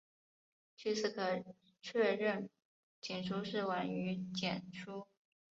[0.75, 1.43] 据此可
[1.79, 2.49] 确认
[3.03, 5.05] 帛书是晚于简书。